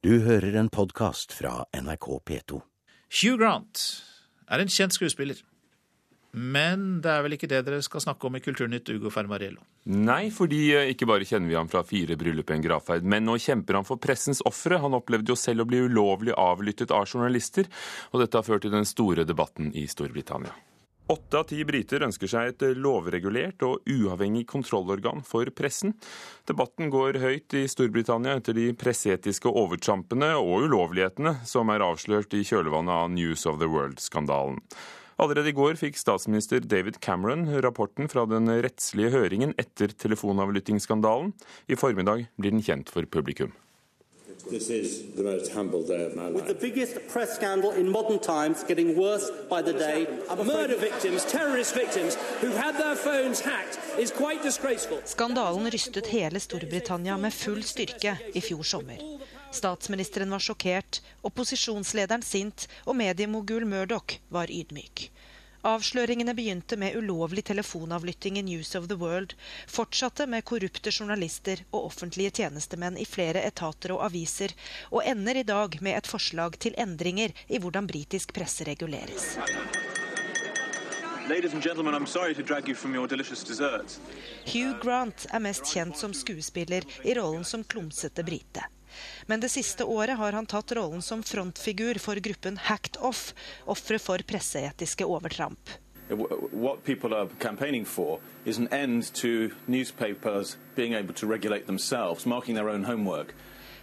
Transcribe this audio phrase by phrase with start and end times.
[0.00, 2.58] Du hører en podkast fra NRK P2.
[3.20, 3.82] Hugh Grant
[4.48, 5.42] er en kjent skuespiller.
[6.32, 9.60] Men det er vel ikke det dere skal snakke om i Kulturnytt, Ugo Fermariello?
[9.92, 13.28] Nei, fordi eh, ikke bare kjenner vi ham fra fire bryllup i en gravferd, men
[13.28, 14.80] nå kjemper han for pressens ofre.
[14.80, 17.68] Han opplevde jo selv å bli ulovlig avlyttet av journalister,
[18.14, 20.56] og dette har ført til den store debatten i Storbritannia.
[21.10, 25.96] Åtte av ti briter ønsker seg et lovregulert og uavhengig kontrollorgan for pressen.
[26.46, 32.44] Debatten går høyt i Storbritannia etter de presseetiske overtrampene og ulovlighetene som er avslørt i
[32.46, 34.60] kjølvannet av News of the World-skandalen.
[35.20, 41.34] Allerede i går fikk statsminister David Cameron rapporten fra den rettslige høringen etter telefonavlyttingsskandalen.
[41.66, 43.50] I formiddag blir den kjent for publikum.
[44.50, 48.18] This is the most humble day of my With the biggest press scandal in modern
[48.18, 50.08] times getting worse by the day,
[50.44, 54.98] Murder victims, terrorist victims who've had their phones hacked is quite disgraceful.
[55.04, 58.98] Skandalen rystet hele Storbritannia med full styrke i fjor sommer.
[59.52, 65.10] Statsministeren var sjokkert, opposisjonslederen sint, og mediemogul Murdoch var ydmyk.
[65.60, 69.34] Avsløringene begynte med ulovlig telefonavlytting i News of the World,
[69.68, 74.54] fortsatte med korrupte journalister og offentlige tjenestemenn i flere etater og aviser,
[74.88, 79.36] og ender i dag med et forslag til endringer i hvordan britisk presse reguleres.
[84.50, 88.64] Hugh Grant er mest kjent som skuespiller i rollen som klumsete brite.
[89.26, 93.34] Men det siste året har han tatt rollen som frontfigur for gruppen Hacked Off,
[93.66, 95.78] ofre for presseetiske overtramp.
[96.10, 102.26] What people are campaigning for is an end to newspapers being able to regulate themselves,
[102.26, 103.34] marking their own homework.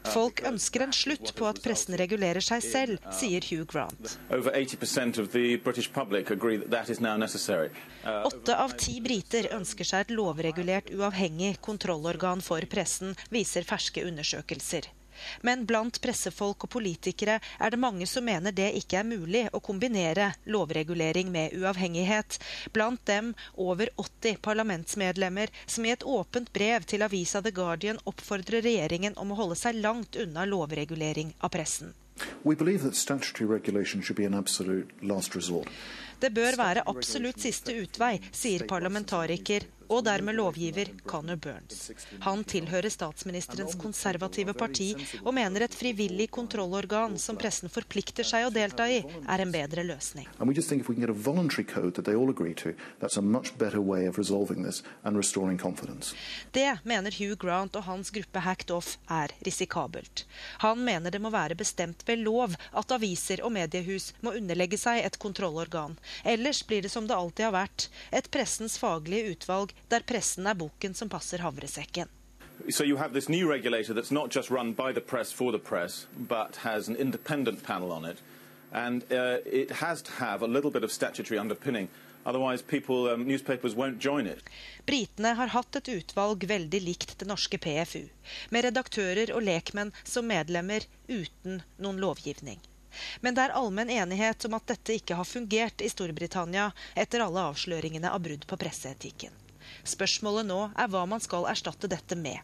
[0.07, 4.17] Folk ønsker en slutt på at pressen regulerer seg selv, sier Hugh Grant.
[4.31, 7.69] Over 80% of the British public agree that that is now necessary.
[8.05, 14.05] Uh, Åtte av ti briter ønsker seg et lovregulert, uavhengig kontrollorgan for pressen, viser ferske
[14.07, 14.87] undersøkelser.
[15.41, 19.61] Men blant pressefolk og politikere er det mange som mener det ikke er mulig å
[19.63, 22.39] kombinere lovregulering med uavhengighet.
[22.73, 28.65] Blant dem over 80 parlamentsmedlemmer som i et åpent brev til avisa The Guardian oppfordrer
[28.65, 31.93] regjeringen om å holde seg langt unna lovregulering av pressen.
[32.43, 35.69] We believe that statutory regulation should be an absolute last resort.
[36.19, 41.91] Det bør være absolutt siste utvei, sier parlamentariker og dermed lovgiver Conor Burns.
[42.25, 44.89] Han tilhører statsministerens konservative parti
[45.23, 49.85] og mener et frivillig kontrollorgan som pressen forplikter seg å delta i, er en bedre
[49.87, 50.27] løsning.
[56.57, 60.25] Det mener Hugh Grant og hans gruppe Hacked Off er risikabelt.
[60.63, 65.03] Han mener det må være bestemt ved lov at aviser og mediehus må underlegge seg
[65.05, 65.97] et kontrollorgan.
[66.27, 70.55] Ellers blir det som det alltid har vært, et pressens faglige utvalg der pressen er
[70.55, 72.07] boken som passer havresekken.
[72.69, 75.59] So you have this new regulator that's not just run by the press for the
[75.59, 78.17] press, but has an independent panel on it.
[78.71, 81.87] And uh, it has to have a little bit of statutory underpinning.
[82.25, 84.43] Otherwise, people, um, newspapers won't join it.
[84.85, 88.09] Britene har hatt et utvalg veldig likt det norske PFU,
[88.49, 92.59] med redaktører og lekmenn som medlemmer uten noen lovgivning.
[93.21, 97.47] Men det er allmenn enighet om at dette ikke har fungert i Storbritannia etter alle
[97.53, 99.31] avsløringene av brudd på presseetikken.
[99.83, 102.39] Spørsmålet nå er hva man skal erstatte dette med.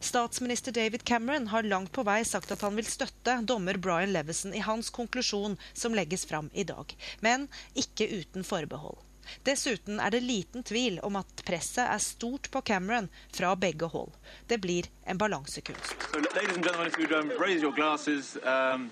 [0.00, 4.54] Statsminister David Cameron har langt på vei sagt at han vil støtte dommer Brian Levison
[4.54, 6.92] i hans konklusjon som legges fram i dag,
[7.24, 9.00] men ikke uten forbehold.
[9.42, 14.12] Dessuten er det liten tvil om at presset er stort på Cameron fra begge hold.
[14.46, 15.94] Det blir en balansekunst.
[16.12, 18.90] So, um, glasses, um.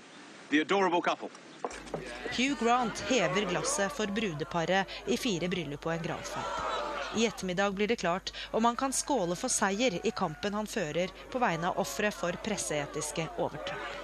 [2.35, 6.74] Hugh Grant hever glasset for brudeparet i fire bryllup og en gravferd.
[7.15, 11.13] I ettermiddag blir det klart om han kan skåle for seier i kampen han fører
[11.31, 13.95] på vegne av ofre for presseetiske overtramp.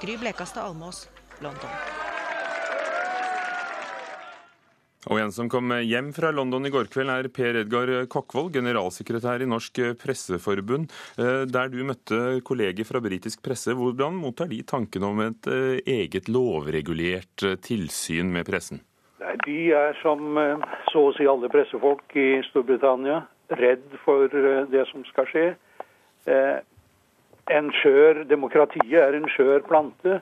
[0.00, 1.08] Gry Blekastad Almås,
[1.44, 1.70] London.
[5.06, 9.44] Og en som kom hjem fra London i går kveld, er Per Edgar Kokkvold, generalsekretær
[9.44, 10.90] i Norsk Presseforbund.
[11.14, 15.78] Eh, Der du møtte kolleger fra britisk presse, hvordan mottar de tanken om et eh,
[15.86, 18.82] eget lovregulert eh, tilsyn med pressen?
[19.20, 23.22] Nei, De er som eh, så å si alle pressefolk i Storbritannia
[23.56, 25.46] redd for eh, det som skal skje.
[26.28, 26.56] Eh,
[27.46, 30.16] En skjør Demokratiet er en skjør plante.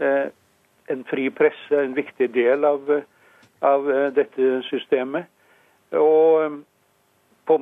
[0.00, 2.88] En fri presse er en viktig del av,
[3.60, 3.84] av
[4.16, 5.28] dette systemet.
[6.00, 6.56] Og
[7.44, 7.58] på,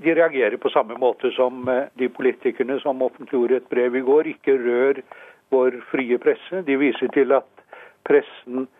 [0.00, 1.68] de reagerer på samme måte som
[2.00, 4.32] de politikerne som offentliggjorde et brev i går.
[4.32, 5.02] Ikke rør
[5.52, 6.64] vår frie presse.
[6.64, 7.66] De viser til at
[8.08, 8.70] pressen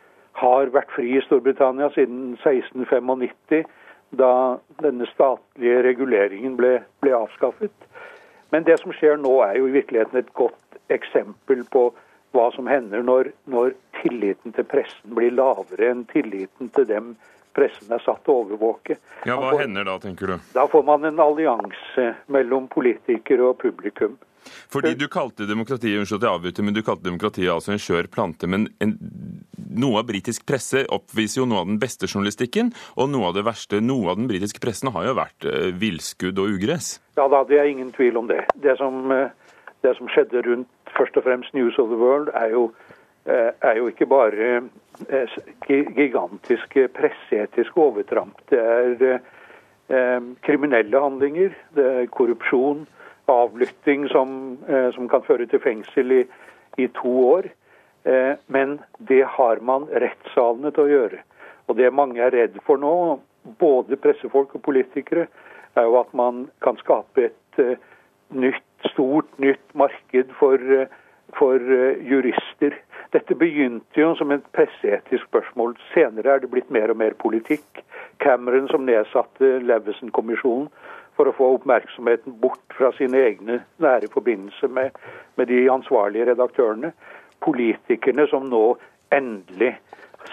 [0.40, 3.64] har vært fri i Storbritannia siden 1695,
[4.18, 4.32] da
[4.82, 7.74] denne statlige reguleringen ble, ble avskaffet.
[8.50, 11.90] Men det som skjer nå, er jo i virkeligheten et godt eksempel på
[12.34, 17.14] hva som hender når, når tilliten til pressen blir lavere enn tilliten til dem
[17.54, 18.96] pressen er satt til å overvåke.
[19.26, 20.36] Ja, Hva får, hender da, tenker du?
[20.54, 24.16] Da får man en allianse mellom politikere og publikum.
[24.70, 28.08] Fordi du kalte demokratiet unnskyld at jeg avbryter, men du kalte demokratiet altså en skjør
[28.12, 28.48] plante.
[28.50, 28.96] Men en,
[29.70, 33.46] noe av britisk presse oppviser jo noe av den beste journalistikken, og noe av det
[33.48, 33.82] verste.
[33.84, 36.98] Noe av den britiske pressen har jo vært uh, villskudd og ugress.
[37.18, 38.42] Ja da, det er ingen tvil om det.
[38.62, 42.54] Det som, uh, det som skjedde rundt først og fremst News of the World, er
[42.54, 42.70] jo,
[43.30, 44.54] uh, er jo ikke bare
[45.96, 48.36] gigantiske presseetiske overtramp.
[48.52, 49.20] Det er
[50.44, 52.84] kriminelle handlinger, det er korrupsjon
[53.30, 56.20] avlytting som, eh, som kan føre til fengsel i,
[56.78, 57.50] i to år.
[58.04, 61.22] Eh, men det har man rettssalene til å gjøre.
[61.68, 63.20] Og det mange er redd for nå,
[63.60, 65.28] både pressefolk og politikere,
[65.78, 67.76] er jo at man kan skape et uh,
[68.34, 70.58] nytt, stort nytt marked for,
[71.38, 71.70] for
[72.02, 72.74] jurister.
[73.14, 75.76] Dette begynte jo som et presseetisk spørsmål.
[75.94, 77.84] Senere er det blitt mer og mer politikk.
[78.18, 80.68] Cameron, som nedsatte Levison-kommisjonen,
[81.20, 84.94] for å få oppmerksomheten bort fra sine egne nære forbindelser med,
[85.36, 86.94] med de ansvarlige redaktørene.
[87.44, 88.78] Politikerne som nå
[89.12, 89.74] endelig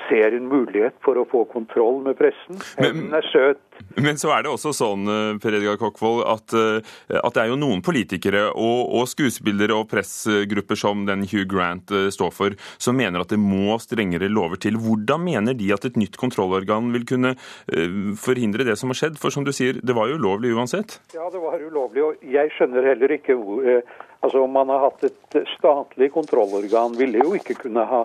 [0.07, 2.59] ser en mulighet for å få kontroll med pressen.
[2.79, 3.63] Hun er søt.
[3.95, 7.51] Men så er det også sånn eh, Per Edgar Kokkvold, at, eh, at, det er
[7.51, 12.57] jo noen politikere og, og, skuespillere og pressgrupper som den Hugh Grant eh, står for,
[12.81, 14.79] som mener at det må strengere lover til.
[14.81, 17.35] Hvordan mener de at et nytt kontrollorgan vil kunne
[18.19, 19.17] forhindre det som har skjedd?
[19.21, 20.99] For som du sier, det var jo ulovlig uansett?
[21.15, 22.03] Ja, det var ulovlig.
[22.03, 23.65] Og jeg skjønner heller ikke hvor
[24.17, 27.99] Altså, Om man har hatt et statlig kontrollorgan, ville jo ikke kunne ha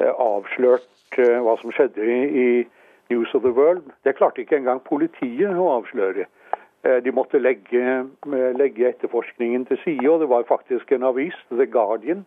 [0.00, 0.88] avslørt
[1.18, 2.46] Eh, hva som skjedde i
[3.10, 3.90] News of the World.
[4.04, 6.24] Det klarte ikke engang politiet å avsløre.
[6.84, 11.34] Eh, de måtte legge, eh, legge etterforskningen til side, og det var faktisk en avis,
[11.50, 12.24] The Guardian,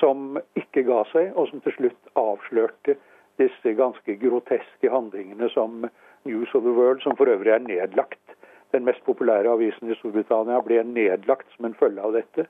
[0.00, 2.96] som ikke ga seg, og som til slutt avslørte
[3.38, 5.88] disse ganske groteske handlingene som
[6.24, 8.18] News of the World, som for øvrig er nedlagt.
[8.72, 12.48] Den mest populære avisen i Storbritannia ble nedlagt som en følge av dette.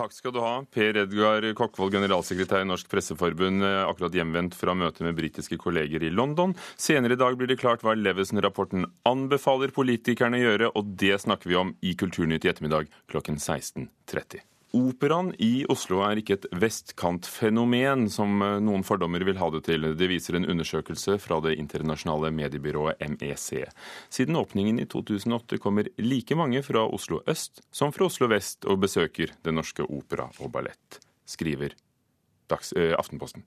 [0.00, 0.54] Takk skal du ha.
[0.72, 6.00] Per Edgar Kokkvold, generalsekretær i Norsk Presseforbund, eh, akkurat hjemvendt fra møte med britiske kolleger
[6.00, 6.54] i London.
[6.80, 11.52] Senere i dag blir det klart hva Levesen-rapporten anbefaler politikerne å gjøre, og det snakker
[11.52, 14.40] vi om i Kulturnytt i ettermiddag klokken 16.30.
[14.76, 19.88] Operaen i Oslo er ikke et vestkantfenomen, som eh, noen fordommer vil ha det til.
[19.98, 23.64] Det viser en undersøkelse fra det internasjonale mediebyrået MEC.
[24.14, 28.84] Siden åpningen i 2008 kommer like mange fra Oslo øst som fra Oslo vest og
[28.86, 31.74] besøker Den norske opera og ballett, skriver
[32.50, 33.42] Dags, eh, Aftenposten.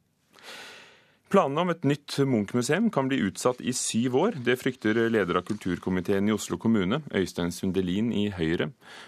[1.33, 4.35] Planene om et nytt Munch-museum kan bli utsatt i syv år.
[4.45, 8.67] Det frykter leder av kulturkomiteen i Oslo kommune, Øystein Sundelin i Høyre.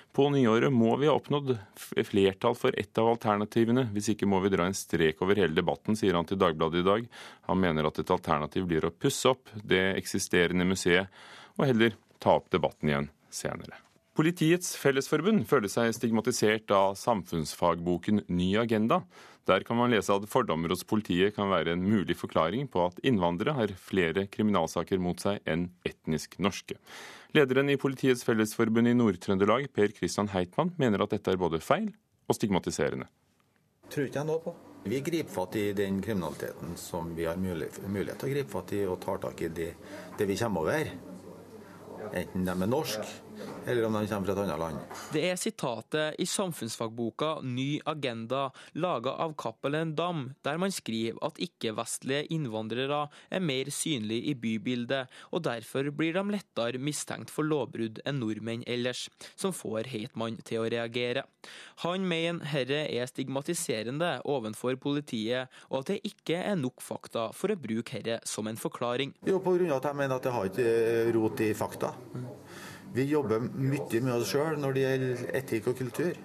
[0.09, 3.85] På nyåret må vi ha oppnådd flertall for ett av alternativene.
[3.93, 6.87] Hvis ikke må vi dra en strek over hele debatten, sier han til Dagbladet i
[6.89, 7.05] dag.
[7.45, 11.13] Han mener at et alternativ blir å pusse opp det eksisterende museet,
[11.59, 13.77] og heller ta opp debatten igjen senere.
[14.15, 19.03] Politiets Fellesforbund føler seg stigmatisert av samfunnsfagboken Ny agenda.
[19.45, 22.97] Der kan man lese at fordommer hos politiet kan være en mulig forklaring på at
[23.05, 26.79] innvandrere har flere kriminalsaker mot seg enn etnisk norske.
[27.37, 31.91] Lederen i Politiets Fellesforbund i Nord-Trøndelag, Per Christian Heitmann, mener at dette er både feil
[32.25, 33.05] og stigmatiserende.
[33.93, 34.55] Tror ikke jeg noe på.
[34.85, 38.73] Vi griper fatt i den kriminaliteten som vi har mulighet, mulighet til å gripe fatt
[38.73, 39.71] i, og tar tak i det,
[40.17, 40.89] det vi kommer over.
[42.13, 43.05] Enten de er norske
[43.65, 44.99] eller om de kommer fra et annet land.
[45.13, 51.39] Det er sitatet i samfunnsfagboka Ny agenda, laga av Cappelen Dam, der man skriver at
[51.41, 58.01] ikke-vestlige innvandrere er mer synlige i bybildet, og derfor blir de lettere mistenkt for lovbrudd
[58.05, 61.25] enn nordmenn ellers, som får Heitmann til å reagere.
[61.83, 67.53] Han mener herre er stigmatiserende overfor politiet, og at det ikke er nok fakta for
[67.53, 69.13] å bruke herre som en forklaring.
[69.27, 71.93] Jo, på grunn av at jeg mener at det har ikke rot i fakta.
[72.95, 76.15] Vi jobber mye med oss sjøl når det gjelder etikk og kultur.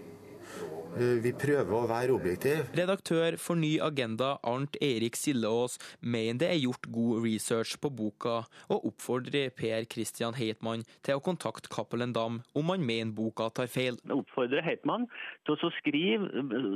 [0.98, 2.64] Eh, vi prøver å være objektive.
[2.74, 8.40] Redaktør for Ny agenda Arnt Erik Silleås mener det er gjort god research på boka,
[8.72, 13.70] og oppfordrer Per Christian Heitmann til å kontakte Cappelen Dam om han mener boka tar
[13.70, 14.00] feil.
[14.02, 15.06] Jeg oppfordrer Heitmann
[15.46, 16.26] til å skrive,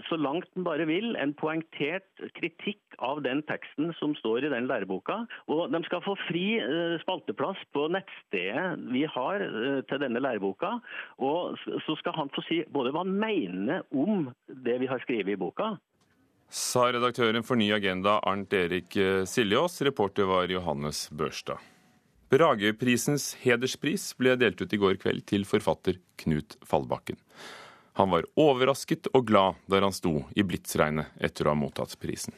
[0.09, 2.07] så langt han bare vil, en poengtert
[2.39, 5.25] kritikk av den teksten som står i den læreboka.
[5.51, 10.77] Og de skal få fri eh, spalteplass på nettstedet vi har eh, til denne læreboka.
[11.19, 15.03] Og så skal han få si både hva han mener om om det vi har
[15.03, 15.75] skrevet i boka.
[16.55, 19.81] Sa redaktøren for Ny agenda Arnt Erik eh, Siljås.
[19.83, 21.59] Reporter var Johannes Børstad.
[22.31, 27.19] Brageprisens hederspris ble delt ut i går kveld til forfatter Knut Fallbakken.
[27.95, 32.35] Han var overrasket og glad der han sto i blitsregnet etter å ha mottatt prisen.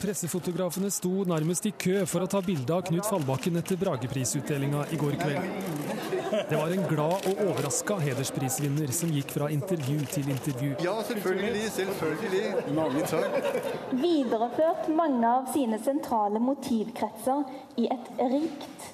[0.00, 5.00] Pressefotografene sto nærmest i kø for å ta bilde av Knut Fallbakken etter Brageprisutdelinga i
[5.00, 6.03] går kveld.
[6.30, 10.72] Det var en glad og overraska hedersprisvinner som gikk fra intervju til intervju.
[10.84, 11.62] Ja, selvfølgelig.
[11.76, 12.74] Selvfølgelig.
[12.76, 13.48] Mange takk.
[13.92, 17.44] Videreført mange av sine sentrale motivkretser
[17.80, 18.90] i et rikt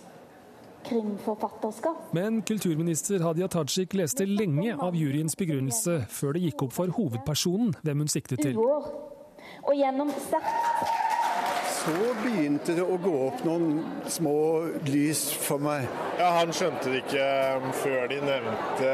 [0.91, 2.11] krimforfatterskap.
[2.17, 7.77] Men kulturminister Hadia Tajik leste lenge av juryens begrunnelse før det gikk opp for hovedpersonen
[7.85, 8.59] hvem hun siktet til.
[8.59, 8.91] Uår.
[9.69, 11.10] Og gjennom sterkt
[11.81, 13.79] Så begynte det å gå opp noen
[14.13, 14.35] små
[14.85, 15.87] lys for meg.
[16.19, 18.91] Ja, Han skjønte det ikke um, før de nevnte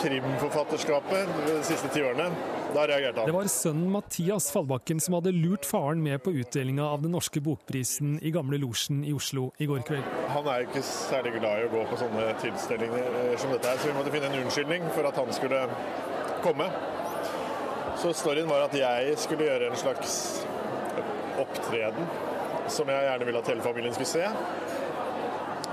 [0.00, 2.30] krimforfatterskapet de siste ti årene.
[2.72, 3.28] Da reagerte han.
[3.28, 7.42] Det var sønnen Mathias Fallbakken som hadde lurt faren med på utdelinga av den norske
[7.44, 10.14] bokprisen i Gamle Losjen i Oslo i går kveld.
[10.32, 13.74] Han er jo ikke særlig glad i å gå på sånne tilstelninger eh, som dette
[13.74, 15.66] her, så vi måtte finne en unnskyldning for at han skulle
[16.46, 16.70] komme.
[18.00, 20.14] Så storyen var at jeg skulle gjøre en slags
[21.50, 22.06] opptreden
[22.70, 24.28] som jeg gjerne ville at hele familien skulle se.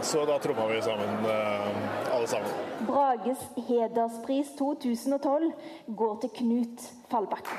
[0.08, 2.50] Så da tromma vi sammen, eh, alle sammen.
[2.88, 5.52] Brages hederspris 2012
[5.88, 7.58] går til Knut Fallbakken.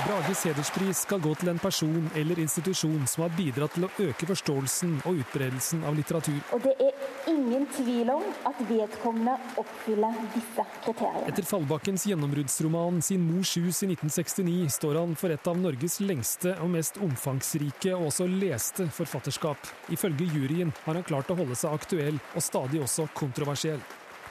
[0.00, 4.26] Brages hederspris skal gå til en person eller institusjon som har bidratt til å øke
[4.30, 6.40] forståelsen og utbredelsen av litteratur.
[6.56, 11.28] Og det er ingen tvil om at vedkommende oppfyller disse kriteriene.
[11.30, 16.56] Etter Fallbakkens gjennombruddsroman 'Sin mors hus' i 1969 står han for et av Norges lengste
[16.58, 19.58] og mest omfangsrike og også leste forfatterskap.
[19.92, 23.80] Ifølge juryen har han klart å holde seg aktuell og stadig også kontroversiell.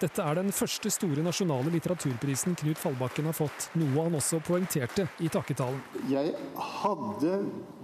[0.01, 5.05] Dette er den første store nasjonale litteraturprisen Knut Fallbakken har fått, noe han også poengterte
[5.22, 5.77] i takketalen.
[6.10, 6.31] Jeg
[6.81, 7.36] hadde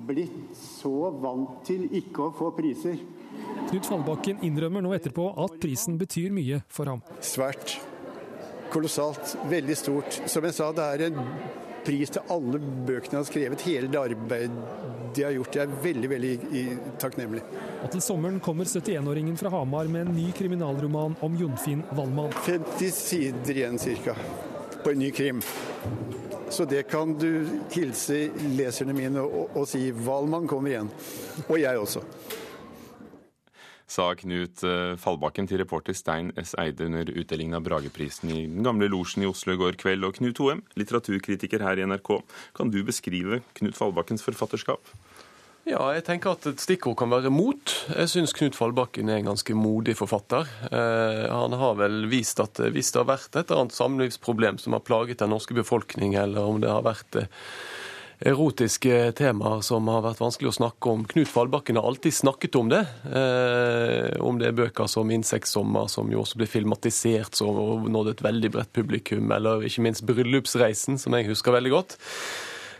[0.08, 2.98] blitt så vant til ikke å få priser.
[3.68, 7.06] Knut Fallbakken innrømmer nå etterpå at prisen betyr mye for ham.
[7.22, 7.78] Svært.
[8.74, 9.38] Kolossalt.
[9.52, 10.18] Veldig stort.
[10.26, 11.22] Som jeg sa, det er en
[11.88, 15.56] pris til alle bøkene jeg har skrevet, hele det arbeidet de har gjort.
[15.56, 16.34] Jeg er veldig, veldig
[17.02, 17.44] takknemlig.
[17.84, 22.36] Og til sommeren kommer 71-åringen fra Hamar med en ny kriminalroman om Jonfinn Wallmann.
[22.46, 24.18] 50 sider igjen ca.
[24.84, 25.42] på en ny krim.
[26.50, 29.90] Så det kan du hilse leserne mine og, og si.
[29.92, 30.92] Valmann kommer igjen.
[31.48, 32.04] Og jeg også.
[33.88, 36.54] Sa Knut eh, Fallbakken til reporter Stein S.
[36.60, 40.04] Eide under utdelingen av Brageprisen i den gamle losjen i Oslo i går kveld.
[40.08, 42.18] Og Knut Hoem, litteraturkritiker her i NRK,
[42.58, 44.92] kan du beskrive Knut Fallbakkens forfatterskap?
[45.68, 47.74] Ja, jeg tenker at et stikkord kan være mot.
[47.92, 50.48] Jeg syns Knut Fallbakken er en ganske modig forfatter.
[50.72, 54.62] Eh, han har vel vist at eh, hvis det har vært et eller annet samlivsproblem
[54.64, 57.20] som har plaget den norske befolkning, eller om det har vært
[58.20, 61.06] erotiske temaer som har vært vanskelig å snakke om.
[61.10, 62.82] Knut Fallbakken har alltid snakket om det.
[63.06, 68.12] Eh, om det er bøker som 'Insektsommer', som jo også ble filmatisert så, og nådde
[68.12, 71.98] et veldig bredt publikum, eller ikke minst 'Bryllupsreisen', som jeg husker veldig godt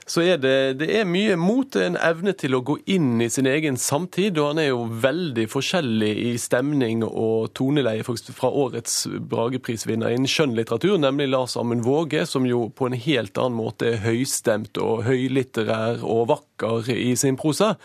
[0.08, 3.48] så er det, det er mye mot en evne til å gå inn i sin
[3.50, 4.38] egen samtid.
[4.40, 10.96] Og han er jo veldig forskjellig i stemning og toneleie fra årets Brageprisvinner innen skjønnlitteratur,
[11.04, 16.00] nemlig Lars Amund Våge, som jo på en helt annen måte er høystemt og høylitterær
[16.08, 17.76] og vakker i sin prosa.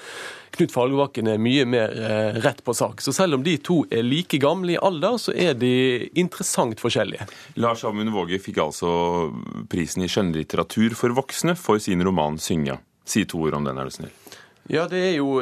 [0.52, 3.00] Knut Falgebakken er mye mer eh, rett på sak.
[3.00, 5.72] Så selv om de to er like gamle i alder, så er de
[6.20, 7.26] interessant forskjellige.
[7.62, 8.92] Lars Amund Våge fikk altså
[9.72, 12.80] prisen i skjønnlitteratur for voksne for sin roman 'Synja'.
[13.04, 14.12] Si to ord om den, er du snill.
[14.70, 15.40] Ja, det er jo,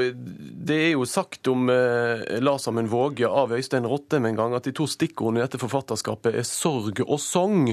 [0.65, 4.65] det er jo sagt om eh, La sammen Våge av Øystein Rottem en gang at
[4.65, 7.69] de to stikkordene i dette forfatterskapet er sorg og sang.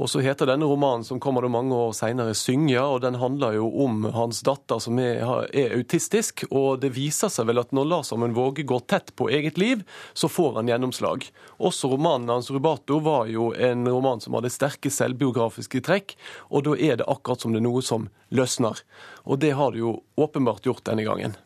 [0.00, 3.58] Og så heter denne romanen, som kommer det mange år seinere, 'Synja', og den handler
[3.58, 5.20] jo om hans datter som er,
[5.52, 6.46] er autistisk.
[6.50, 9.84] Og det viser seg vel at når La sammen Våge går tett på eget liv,
[10.14, 11.28] så får han gjennomslag.
[11.60, 16.16] Også romanen hans 'Rubato' var jo en roman som hadde sterke selvbiografiske trekk,
[16.48, 18.80] og da er det akkurat som det er noe som løsner.
[19.30, 21.36] Og det har det jo åpenbart gjort denne gangen.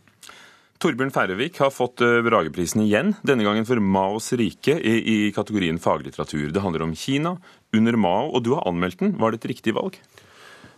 [0.81, 5.79] Torbjørn Færøvik har fått eh, Brageprisen igjen, denne gangen for Maos rike i, i kategorien
[5.81, 6.51] faglitteratur.
[6.53, 7.37] Det handler om Kina
[7.77, 9.15] under Mao, og du har anmeldt den.
[9.21, 9.97] Var det et riktig valg?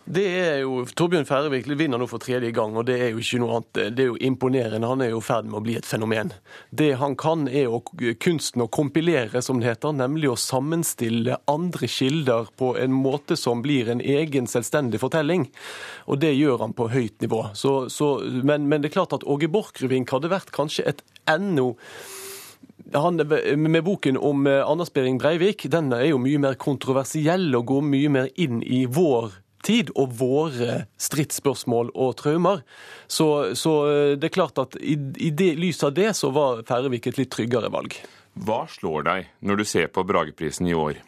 [0.06, 3.40] Det er jo, Torbjørn Færøvik vinner nå for tredje gang, og det er jo ikke
[3.42, 3.78] noe annet.
[3.98, 4.86] Det er jo imponerende.
[4.86, 6.28] Han er jo i ferd med å bli et fenomen.
[6.70, 7.80] Det han kan, er å,
[8.22, 13.64] kunsten å kompilere, som det heter, nemlig å sammenstille andre kilder på en måte som
[13.64, 15.48] blir en egen selvstendig fortelling.
[16.06, 17.42] Og det gjør han på høyt nivå.
[17.58, 21.72] Så, så, men, men, det er klart at Åge Borchgrevink hadde vært kanskje et ennå
[22.94, 27.82] han, med boken om Anders Behring Breivik, den er jo mye mer kontroversiell og går
[27.82, 29.34] mye mer inn i vår
[29.66, 32.62] tid og våre stridsspørsmål og traumer.
[33.10, 36.64] Så, så eh, det er klart at i, i det, lys av det så var
[36.68, 37.98] Færøyvik et litt tryggere valg.
[38.46, 41.00] Hva slår deg når du ser på Brageprisen i år?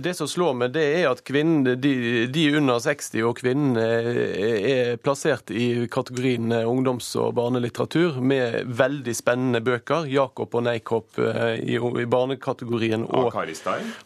[0.00, 1.92] Det som slår meg, det er at kvinnen, de,
[2.32, 9.60] de under 60 og kvinnene er plassert i kategorien ungdoms- og barnelitteratur med veldig spennende
[9.64, 10.06] bøker.
[10.08, 13.04] Jakob og Neikop eh, i, i barnekategorien.
[13.10, 13.28] Og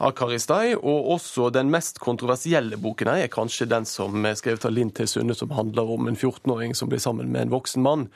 [0.09, 0.75] Akaristai.
[0.81, 4.90] Og også den mest kontroversielle boken her er kanskje den som er skrevet av Linn
[4.97, 5.07] T.
[5.11, 8.09] Sunde, som handler om en 14-åring som blir sammen med en voksen mann.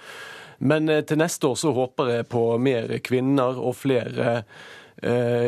[0.58, 4.44] Men eh, til neste år så håper jeg på mer kvinner og flere Eh,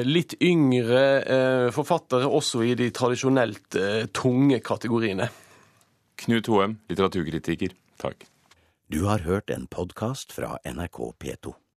[0.06, 5.28] litt yngre eh, forfattere også i de tradisjonelt eh, tunge kategoriene.
[6.22, 8.24] Knut Hoem, litteraturkritiker, takk.
[8.92, 11.56] Du har hørt en podkast fra NRK P2.